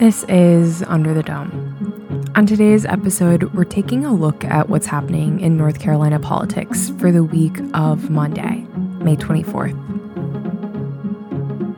[0.00, 2.24] This is Under the Dome.
[2.34, 7.12] On today's episode, we're taking a look at what's happening in North Carolina politics for
[7.12, 8.66] the week of Monday,
[8.98, 9.76] May 24th.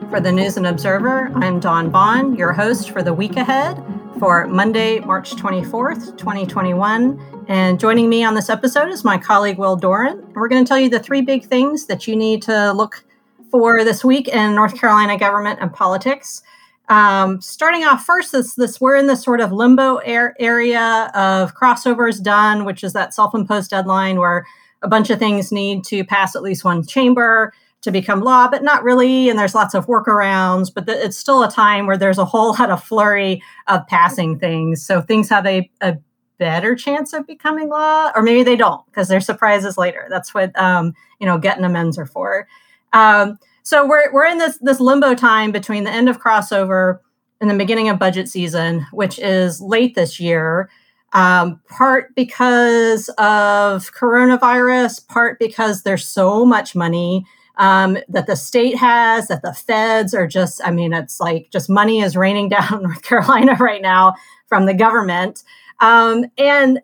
[0.09, 3.83] For the News and Observer, I'm Dawn Vaughan, your host for the week ahead
[4.17, 7.45] for Monday, March 24th, 2021.
[7.47, 10.33] And joining me on this episode is my colleague Will Doran.
[10.33, 13.05] We're going to tell you the three big things that you need to look
[13.51, 16.41] for this week in North Carolina government and politics.
[16.89, 21.53] Um, starting off first, this, this we're in this sort of limbo air area of
[21.53, 24.45] crossovers done, which is that self-imposed deadline where
[24.81, 28.63] a bunch of things need to pass at least one chamber to become law, but
[28.63, 29.29] not really.
[29.29, 32.69] And there's lots of workarounds, but it's still a time where there's a whole lot
[32.69, 34.85] of flurry of passing things.
[34.85, 35.97] So things have a, a
[36.37, 40.07] better chance of becoming law, or maybe they don't because there's surprises later.
[40.09, 42.47] That's what um, you know gut and amends are for.
[42.93, 46.99] Um, so we're we're in this this limbo time between the end of crossover
[47.41, 50.69] and the beginning of budget season, which is late this year.
[51.11, 57.25] Um, part because of coronavirus, part because there's so much money
[57.57, 61.69] um, that the state has, that the feds are just, I mean, it's like just
[61.69, 64.15] money is raining down North Carolina right now
[64.47, 65.43] from the government.
[65.81, 66.79] Um, and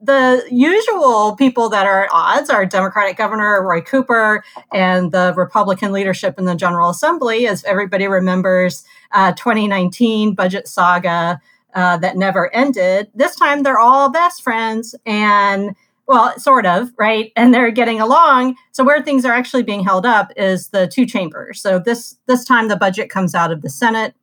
[0.00, 5.92] the usual people that are at odds are Democratic Governor Roy Cooper and the Republican
[5.92, 11.40] leadership in the General Assembly, as everybody remembers uh, 2019 budget saga
[11.74, 13.10] uh, that never ended.
[13.14, 15.74] This time they're all best friends and
[16.06, 17.32] well, sort of, right?
[17.36, 18.56] And they're getting along.
[18.72, 21.60] So where things are actually being held up is the two chambers.
[21.60, 24.14] So this this time the budget comes out of the Senate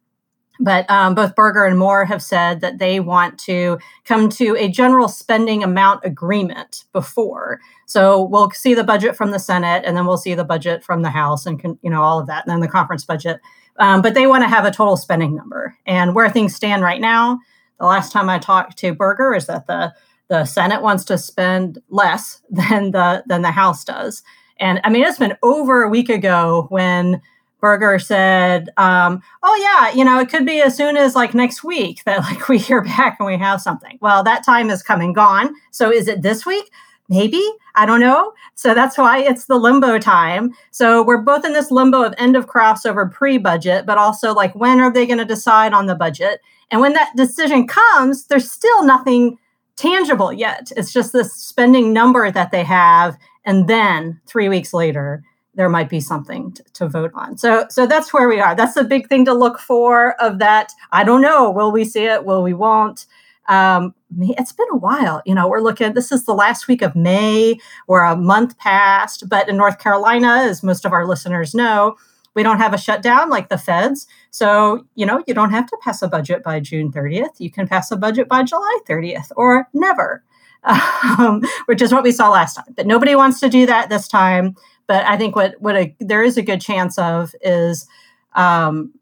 [0.59, 4.69] but um, both Berger and Moore have said that they want to come to a
[4.69, 7.59] general spending amount agreement before.
[7.85, 11.01] So we'll see the budget from the Senate, and then we'll see the budget from
[11.01, 13.39] the House, and you know all of that, and then the conference budget.
[13.77, 15.75] Um, but they want to have a total spending number.
[15.85, 17.39] And where things stand right now,
[17.79, 19.93] the last time I talked to Berger is that the
[20.27, 24.23] the Senate wants to spend less than the than the House does.
[24.57, 27.21] And I mean, it's been over a week ago when
[27.59, 31.63] Berger said, um, "Oh yeah, you know, it could be as soon as like next
[31.63, 35.13] week that like we hear back and we have something." Well, that time is coming
[35.13, 35.53] gone.
[35.71, 36.71] So is it this week?
[37.07, 37.43] Maybe
[37.75, 38.33] I don't know.
[38.55, 40.53] So that's why it's the limbo time.
[40.71, 44.79] So we're both in this limbo of end of crossover pre-budget, but also like when
[44.79, 46.41] are they going to decide on the budget?
[46.71, 49.37] And when that decision comes, there's still nothing
[49.75, 50.71] tangible yet.
[50.77, 55.23] It's just this spending number that they have, and then three weeks later
[55.55, 57.37] there might be something to, to, vote on.
[57.37, 58.55] So so that's where we are.
[58.55, 60.71] That's the big thing to look for of that.
[60.91, 61.49] I don't know.
[61.49, 62.25] Will we see it?
[62.25, 63.05] Will we won't?
[63.47, 65.21] Um, it's been a while.
[65.25, 67.57] You know, we're looking, this is the last week of May.
[67.87, 71.95] We're a month past, but in North Carolina, as most of our listeners know,
[72.33, 74.07] we don't have a shutdown like the feds.
[74.31, 77.39] So, you know, you don't have to pass a budget by June 30th.
[77.39, 80.23] You can pass a budget by July 30th or never,
[80.63, 82.73] um, which is what we saw last time.
[82.75, 84.55] But nobody wants to do that this time.
[84.87, 87.87] But I think what what a, there is a good chance of is,
[88.33, 88.93] um,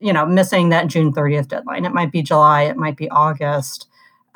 [0.00, 1.84] you know, missing that June 30th deadline.
[1.84, 2.62] It might be July.
[2.62, 3.86] It might be August.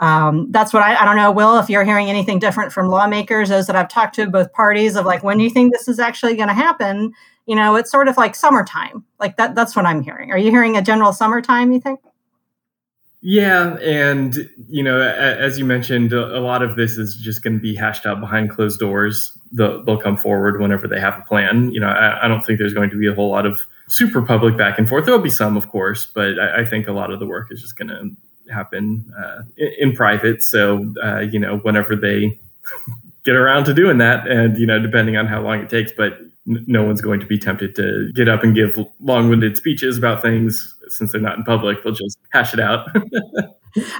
[0.00, 3.49] Um, that's what I, I don't know, Will, if you're hearing anything different from lawmakers,
[3.49, 5.99] those that I've talked to, both parties, of like, when do you think this is
[5.99, 7.12] actually going to happen?
[7.47, 9.05] You know, it's sort of like summertime.
[9.21, 10.32] Like that, that's what I'm hearing.
[10.32, 12.00] Are you hearing a general summertime, you think?
[13.27, 17.59] Yeah, and you know, as you mentioned, a lot of this is just going to
[17.59, 19.33] be hashed out behind closed doors.
[19.51, 21.71] They'll, come forward whenever they have a plan.
[21.73, 24.59] You know, I, don't think there's going to be a whole lot of super public
[24.59, 25.07] back and forth.
[25.07, 27.79] There'll be some, of course, but I, think a lot of the work is just
[27.79, 28.11] going to
[28.53, 30.43] happen uh, in, in, private.
[30.43, 32.39] So, uh, you know, whenever they
[33.25, 36.19] get around to doing that, and you know, depending on how long it takes, but
[36.47, 40.75] no one's going to be tempted to get up and give long-winded speeches about things
[40.88, 41.82] since they're not in public.
[41.82, 42.88] They'll just hash it out.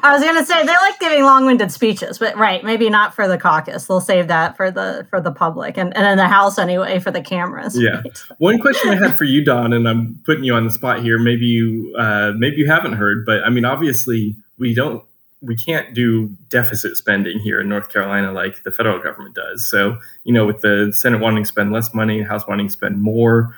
[0.05, 3.27] I was going to say they like giving long-winded speeches but right maybe not for
[3.27, 3.87] the caucus.
[3.87, 7.11] They'll save that for the for the public and, and in the house anyway for
[7.11, 7.97] the cameras yeah.
[7.97, 8.19] right?
[8.39, 11.19] one question i had for you Dawn and i'm putting you on the spot here
[11.19, 15.05] maybe you uh, maybe you haven't heard but i mean obviously we don't
[15.45, 19.69] we can't do deficit spending here in North Carolina like the federal government does.
[19.71, 23.03] So, you know, with the Senate wanting to spend less money, House wanting to spend
[23.03, 23.55] more,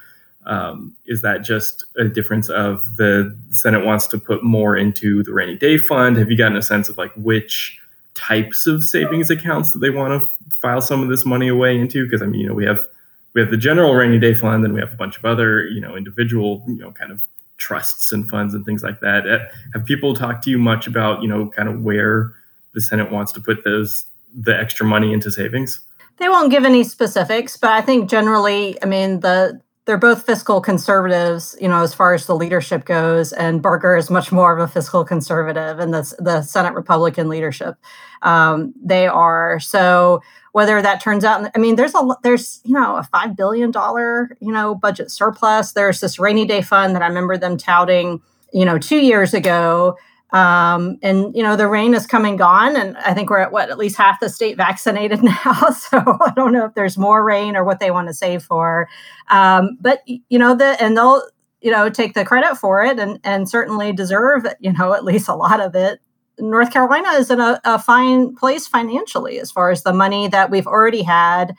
[0.46, 5.32] um, is that just a difference of the Senate wants to put more into the
[5.32, 6.16] rainy day fund?
[6.16, 7.78] Have you gotten a sense of like which
[8.14, 10.28] types of savings accounts that they want to
[10.60, 12.04] file some of this money away into?
[12.04, 12.86] Because I mean, you know, we have
[13.34, 15.80] we have the general rainy day fund, and we have a bunch of other, you
[15.80, 17.26] know, individual, you know, kind of
[17.58, 19.28] trusts and funds and things like that.
[19.28, 19.38] Uh,
[19.72, 22.34] have people talked to you much about, you know, kind of where
[22.74, 25.80] the Senate wants to put those the extra money into savings?
[26.18, 30.60] They won't give any specifics, but I think generally, I mean, the they're both fiscal
[30.60, 34.58] conservatives, you know, as far as the leadership goes, and Berger is much more of
[34.58, 37.76] a fiscal conservative in the the Senate Republican leadership.
[38.22, 40.22] Um, they are so
[40.56, 44.34] whether that turns out i mean there's a there's you know a five billion dollar
[44.40, 45.72] you know budget surplus.
[45.72, 48.22] There's this rainy day fund that i remember them touting
[48.54, 49.98] you know two years ago.
[50.30, 53.68] Um, and you know the rain is coming gone and i think we're at what
[53.68, 55.68] at least half the state vaccinated now.
[55.70, 58.88] So i don't know if there's more rain or what they want to save for.
[59.28, 61.22] Um, but you know the and they'll
[61.60, 65.28] you know take the credit for it and and certainly deserve you know at least
[65.28, 66.00] a lot of it
[66.38, 70.50] North Carolina is in a, a fine place financially as far as the money that
[70.50, 71.56] we've already had.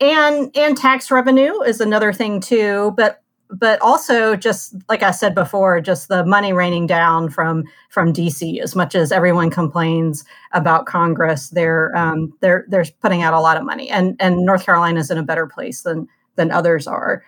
[0.00, 5.34] And and tax revenue is another thing too but but also just like i said
[5.34, 10.86] before just the money raining down from from dc as much as everyone complains about
[10.86, 13.90] congress they're um, they're they're putting out a lot of money.
[13.90, 17.22] And and north carolina is in a better place than than others are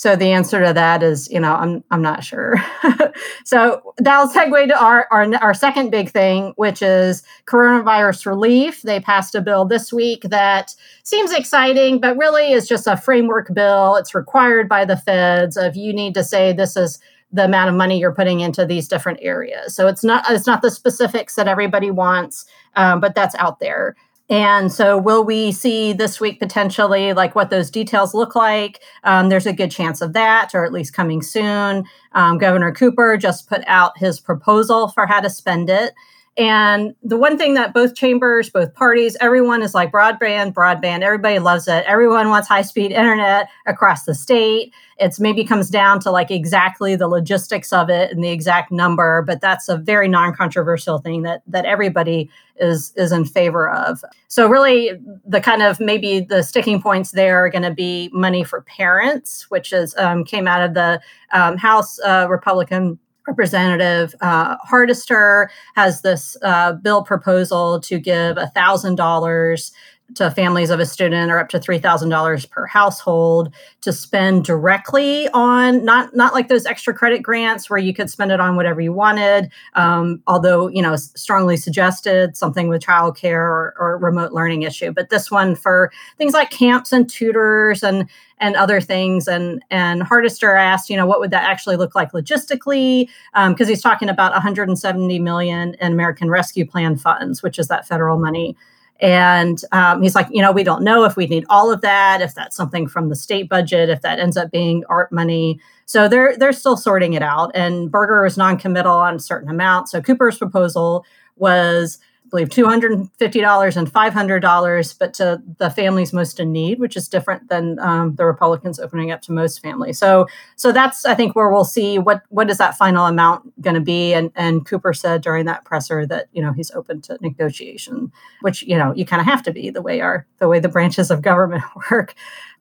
[0.00, 2.56] so the answer to that is, you know, I'm I'm not sure.
[3.44, 8.80] so that'll segue to our, our our second big thing, which is coronavirus relief.
[8.80, 13.52] They passed a bill this week that seems exciting, but really is just a framework
[13.52, 13.96] bill.
[13.96, 16.98] It's required by the feds of you need to say this is
[17.30, 19.76] the amount of money you're putting into these different areas.
[19.76, 23.96] So it's not it's not the specifics that everybody wants, um, but that's out there.
[24.30, 28.80] And so, will we see this week potentially like what those details look like?
[29.02, 31.84] Um, there's a good chance of that, or at least coming soon.
[32.12, 35.94] Um, Governor Cooper just put out his proposal for how to spend it.
[36.36, 41.02] And the one thing that both chambers, both parties, everyone is like broadband, broadband.
[41.02, 41.84] Everybody loves it.
[41.86, 44.72] Everyone wants high speed internet across the state.
[44.98, 49.22] It's maybe comes down to like exactly the logistics of it and the exact number,
[49.22, 54.04] but that's a very non controversial thing that that everybody is is in favor of.
[54.28, 54.92] So really,
[55.26, 59.50] the kind of maybe the sticking points there are going to be money for parents,
[59.50, 61.00] which is um, came out of the
[61.32, 69.72] um, House uh, Republican Representative uh, Hardister has this uh, bill proposal to give $1,000
[70.14, 75.84] to families of a student or up to $3000 per household to spend directly on
[75.84, 78.92] not not like those extra credit grants where you could spend it on whatever you
[78.92, 84.92] wanted um, although you know strongly suggested something with childcare or, or remote learning issue.
[84.92, 88.08] But this one for things like camps and tutors and
[88.38, 89.28] and other things.
[89.28, 93.08] And and hardister asked you know what would that actually look like logistically?
[93.34, 97.86] Because um, he's talking about 170 million in american rescue plan funds which is that
[97.86, 98.56] federal money
[99.00, 102.20] and um, he's like, you know, we don't know if we need all of that,
[102.20, 105.60] if that's something from the state budget, if that ends up being art money.
[105.86, 107.50] So they're they're still sorting it out.
[107.54, 109.88] And Berger is non-committal on a certain amount.
[109.88, 111.04] So Cooper's proposal
[111.36, 111.98] was
[112.30, 117.78] believe $250 and $500, but to the families most in need, which is different than
[117.80, 119.98] um, the Republicans opening up to most families.
[119.98, 123.74] So, so that's I think where we'll see what what is that final amount going
[123.74, 124.14] to be.
[124.14, 128.62] And and Cooper said during that presser that you know he's open to negotiation, which
[128.62, 131.10] you know you kind of have to be the way our the way the branches
[131.10, 132.14] of government work.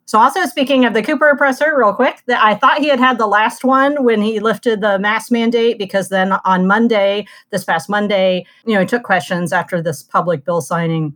[0.09, 3.19] So, also speaking of the Cooper presser, real quick, that I thought he had had
[3.19, 7.89] the last one when he lifted the mask mandate because then on Monday, this past
[7.89, 11.13] Monday, you know, he took questions after this public bill signing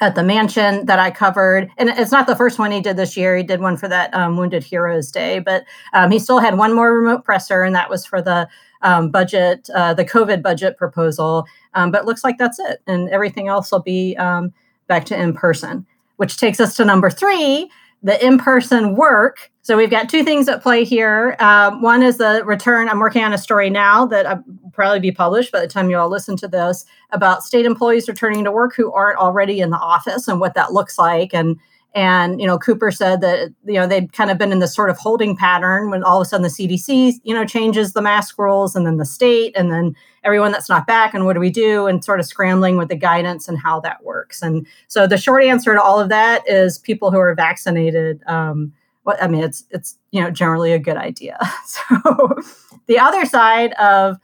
[0.00, 1.68] at the mansion that I covered.
[1.78, 3.36] And it's not the first one he did this year.
[3.36, 6.72] He did one for that um, Wounded Heroes Day, but um, he still had one
[6.72, 8.48] more remote presser, and that was for the
[8.82, 11.44] um, budget, uh, the COVID budget proposal.
[11.74, 12.82] Um, but looks like that's it.
[12.86, 14.54] And everything else will be um,
[14.86, 15.84] back to in person,
[16.18, 17.68] which takes us to number three
[18.02, 19.50] the in person work.
[19.62, 21.36] So we've got two things at play here.
[21.40, 22.88] Um, one is the return.
[22.88, 25.98] I'm working on a story now that will probably be published by the time you
[25.98, 29.78] all listen to this about state employees returning to work who aren't already in the
[29.78, 31.34] office and what that looks like.
[31.34, 31.58] And
[31.94, 34.90] and you know, Cooper said that you know they'd kind of been in this sort
[34.90, 38.38] of holding pattern when all of a sudden the CDC you know changes the mask
[38.38, 41.50] rules, and then the state, and then everyone that's not back, and what do we
[41.50, 41.86] do?
[41.86, 44.42] And sort of scrambling with the guidance and how that works.
[44.42, 48.22] And so the short answer to all of that is people who are vaccinated.
[48.26, 48.72] Um,
[49.04, 51.38] what I mean, it's it's you know generally a good idea.
[51.66, 52.40] So
[52.86, 54.18] the other side of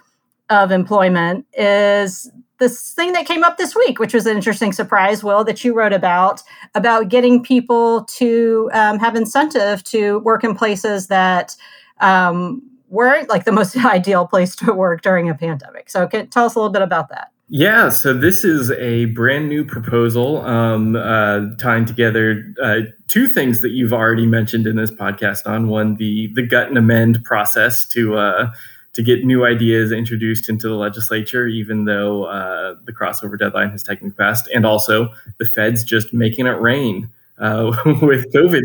[0.51, 5.25] of employment is this thing that came up this week, which was an interesting surprise,
[5.25, 6.43] Will, that you wrote about,
[6.75, 11.57] about getting people to um, have incentive to work in places that
[12.01, 15.91] um, weren't like the most ideal place to work during a pandemic.
[15.91, 17.31] So, can, tell us a little bit about that.
[17.49, 23.61] Yeah, so this is a brand new proposal um, uh, tying together uh, two things
[23.61, 25.47] that you've already mentioned in this podcast.
[25.47, 28.51] On one, the the gut and amend process to uh,
[28.95, 33.83] to get new ideas introduced into the legislature, even though uh, the crossover deadline has
[33.83, 38.63] technically passed, and also the feds just making it rain uh, with COVID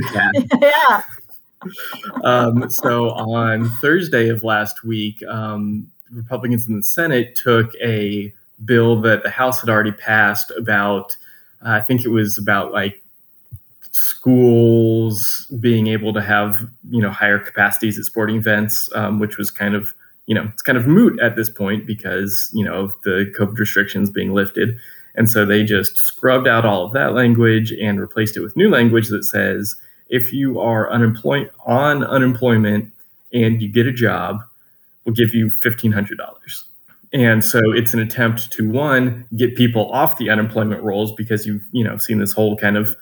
[0.61, 1.01] yeah.
[2.23, 8.33] um, so on Thursday of last week, um, Republicans in the Senate took a
[8.65, 11.17] bill that the House had already passed about,
[11.65, 13.01] uh, I think it was about like
[13.91, 19.49] schools being able to have you know higher capacities at sporting events, um, which was
[19.49, 19.91] kind of
[20.29, 23.57] you know it's kind of moot at this point because you know of the COVID
[23.57, 24.77] restrictions being lifted,
[25.15, 28.69] and so they just scrubbed out all of that language and replaced it with new
[28.69, 29.75] language that says
[30.07, 32.91] if you are unemployed on unemployment
[33.33, 34.43] and you get a job,
[35.03, 36.63] we'll give you fifteen hundred dollars.
[37.11, 41.65] And so it's an attempt to one get people off the unemployment rolls because you've
[41.71, 42.95] you know seen this whole kind of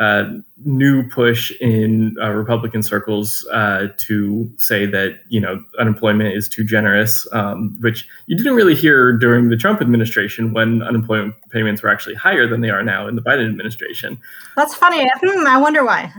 [0.00, 0.24] uh,
[0.64, 6.64] new push in uh, Republican circles uh, to say that you know unemployment is too
[6.64, 11.90] generous, um, which you didn't really hear during the Trump administration when unemployment payments were
[11.90, 14.18] actually higher than they are now in the Biden administration.
[14.56, 15.06] That's funny.
[15.22, 16.10] Hmm, I wonder why.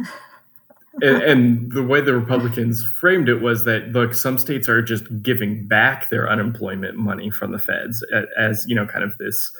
[1.02, 5.06] and, and, the way the Republicans framed it was that look, some states are just
[5.24, 9.52] giving back their unemployment money from the feds as, as you know, kind of this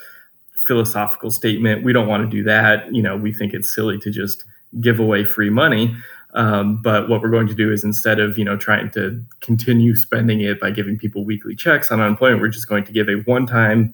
[0.72, 1.84] philosophical statement.
[1.84, 2.76] We don't want to do that.
[2.96, 4.46] You know, we think it's silly to just
[4.80, 5.94] give away free money.
[6.34, 9.94] Um, but what we're going to do is instead of you know trying to continue
[9.96, 13.16] spending it by giving people weekly checks on unemployment, we're just going to give a
[13.26, 13.94] one-time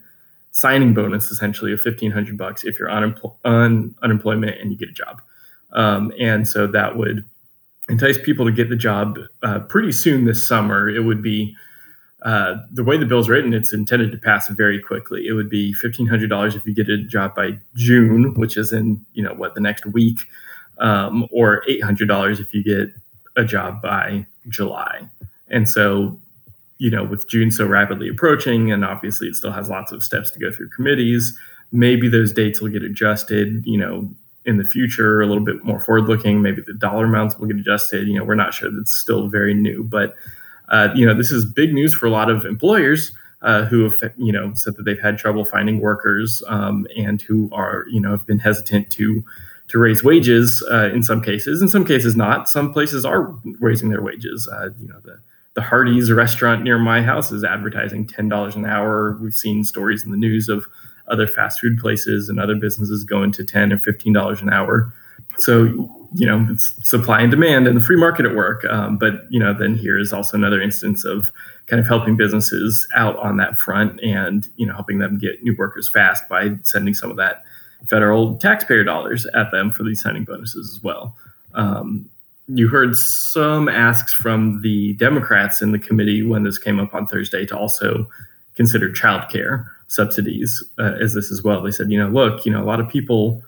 [0.52, 4.94] signing bonus, essentially of fifteen hundred bucks if you're on, unemployment and you get a
[5.04, 5.20] job.
[5.74, 7.26] Um, and so that would
[7.90, 10.88] entice people to get the job uh, pretty soon this summer.
[10.88, 11.56] It would be
[12.24, 15.28] uh, the way the bill's written, it's intended to pass very quickly.
[15.28, 18.74] It would be fifteen hundred dollars if you get a job by June, which is
[18.74, 20.26] in you know what the next week,
[20.80, 22.92] um, or eight hundred dollars if you get
[23.36, 25.08] a job by July.
[25.50, 26.20] And so,
[26.80, 30.32] you know, with June so rapidly approaching, and obviously it still has lots of steps
[30.32, 31.38] to go through committees,
[31.72, 33.64] maybe those dates will get adjusted.
[33.66, 34.10] You know,
[34.46, 36.42] in the future, a little bit more forward looking.
[36.42, 38.08] Maybe the dollar amounts will get adjusted.
[38.08, 38.72] You know, we're not sure.
[38.72, 40.16] That's still very new, but
[40.70, 43.96] uh, you know, this is big news for a lot of employers uh, who have,
[44.18, 48.12] you know, said that they've had trouble finding workers um, and who are, you know,
[48.12, 49.24] have been hesitant to
[49.70, 51.62] to raise wages uh, in some cases.
[51.62, 52.48] In some cases, not.
[52.48, 54.48] Some places are raising their wages.
[54.52, 55.20] Uh, you know, the
[55.56, 59.18] the Hardee's restaurant near my house is advertising ten dollars an hour.
[59.22, 60.66] We've seen stories in the news of
[61.08, 64.94] other fast food places and other businesses going to ten or fifteen dollars an hour.
[65.38, 68.66] So you know it's supply and demand and the free market at work.
[68.66, 71.30] Um, but you know then here is also another instance of
[71.68, 75.56] kind of helping businesses out on that front and you know helping them get new
[75.58, 77.44] workers fast by sending some of that
[77.88, 81.16] federal taxpayer dollars at them for these signing bonuses as well.
[81.54, 82.10] Um,
[82.48, 87.06] you heard some asks from the democrats in the committee when this came up on
[87.06, 88.08] thursday to also
[88.56, 91.62] consider childcare subsidies uh, as this as well.
[91.62, 93.44] They said you know look you know a lot of people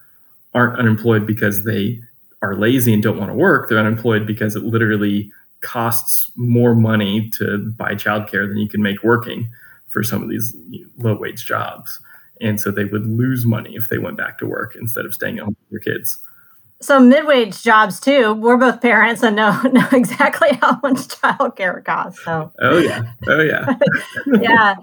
[0.53, 2.01] aren't unemployed because they
[2.41, 5.31] are lazy and don't want to work, they're unemployed because it literally
[5.61, 9.49] costs more money to buy childcare than you can make working
[9.87, 10.55] for some of these
[10.97, 11.99] low wage jobs.
[12.41, 15.39] And so they would lose money if they went back to work instead of staying
[15.39, 16.19] at home with their kids.
[16.81, 18.33] So mid-wage jobs too.
[18.33, 22.23] We're both parents and know know exactly how much childcare costs.
[22.23, 23.77] So oh yeah, oh yeah,
[24.41, 24.75] yeah.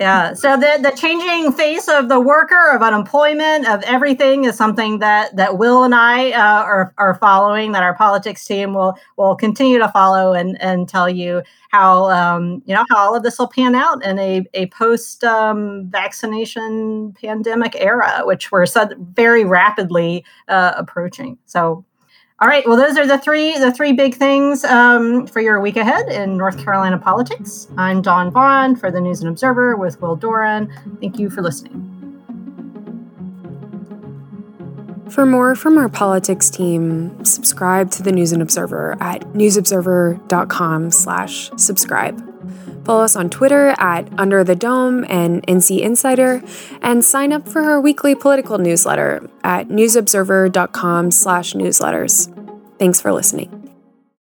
[0.00, 0.32] Yeah.
[0.32, 5.36] So the the changing face of the worker, of unemployment, of everything is something that
[5.36, 7.72] that Will and I uh, are are following.
[7.72, 12.62] That our politics team will will continue to follow and and tell you how um,
[12.64, 17.12] you know how all of this will pan out in a a post um, vaccination
[17.20, 18.64] pandemic era, which we're
[18.96, 21.36] very rapidly uh, approaching.
[21.44, 21.84] So
[22.40, 22.66] all right.
[22.66, 26.38] Well, those are the three the three big things um, for your week ahead in
[26.38, 27.68] North Carolina politics.
[27.76, 30.72] I'm Dawn Vaughan for the News and Observer with Will Doran.
[31.00, 31.86] Thank you for listening.
[35.10, 42.29] For more from our politics team, subscribe to the News and Observer at newsobserver.com/subscribe.
[42.90, 46.42] Follow us on Twitter at Under the Dome and NC Insider,
[46.82, 52.58] and sign up for our weekly political newsletter at newsobserver.com/newsletters.
[52.80, 53.59] Thanks for listening.